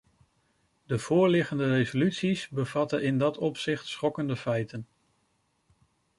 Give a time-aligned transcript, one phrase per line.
[0.85, 4.87] De voorliggende resoluties bevatten in dat opzicht schokkende feiten.